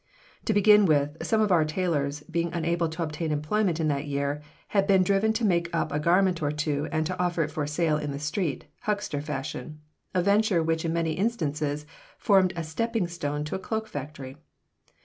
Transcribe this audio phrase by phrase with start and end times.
[0.45, 4.41] To begin with, some of our tailors, being unable to obtain employment in that year,
[4.69, 7.67] had been driven to make up a garment or two and to offer it for
[7.67, 9.79] sale in the street, huckster fashion
[10.15, 11.85] a venture which in many instances
[12.17, 14.37] formed a stepping stone to a cloak factory.